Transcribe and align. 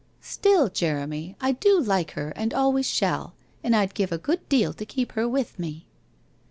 Still, 0.23 0.67
Jeremy, 0.67 1.35
I 1.39 1.51
do 1.51 1.79
like 1.79 2.13
her 2.13 2.33
and 2.35 2.55
al 2.55 2.73
ways 2.73 2.87
shall, 2.89 3.35
and 3.63 3.75
I'd 3.75 3.93
give 3.93 4.11
a 4.11 4.17
good 4.17 4.49
deal 4.49 4.73
to 4.73 4.83
keep 4.83 5.11
her 5.11 5.29
with 5.29 5.59
me.' 5.59 5.85